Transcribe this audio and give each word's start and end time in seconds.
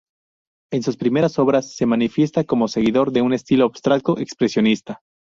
En 0.73 0.81
sus 0.81 0.97
primeras 0.97 1.37
obras 1.37 1.75
se 1.75 1.85
manifiesta 1.85 2.43
como 2.43 2.67
seguidor 2.67 3.11
de 3.11 3.21
un 3.21 3.33
estilo 3.33 3.65
abstracto 3.65 4.17
expresionista. 4.17 5.03